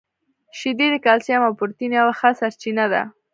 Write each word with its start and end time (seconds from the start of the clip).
•شیدې 0.57 0.87
د 0.91 0.95
کلسیم 1.05 1.41
او 1.47 1.51
پروټین 1.59 1.91
یوه 1.99 2.13
ښه 2.19 2.29
سرچینه 2.39 2.85
ده. 2.93 3.01